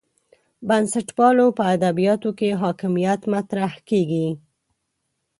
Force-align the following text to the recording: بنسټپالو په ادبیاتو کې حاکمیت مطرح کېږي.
بنسټپالو 0.67 1.45
په 1.57 1.63
ادبیاتو 1.75 2.29
کې 2.39 2.49
حاکمیت 2.61 3.21
مطرح 3.33 3.71
کېږي. 3.89 4.27